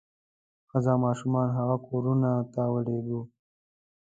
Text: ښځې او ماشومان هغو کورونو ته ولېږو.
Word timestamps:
ښځې 0.69 0.89
او 0.93 0.99
ماشومان 1.05 1.47
هغو 1.57 1.77
کورونو 1.87 2.31
ته 2.53 2.61
ولېږو. 2.73 3.21